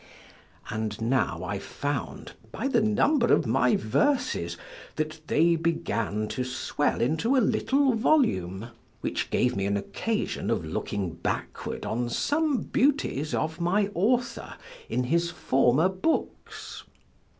[0.71, 4.57] And now I found, by the number of my verses,
[4.95, 8.69] that they began to swell into a little volume;
[9.01, 14.55] which gave me an occasion of looking backward on some beauties of my author,
[14.89, 16.83] in his former books.